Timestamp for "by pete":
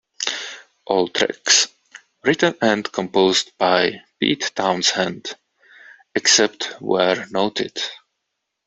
3.59-4.49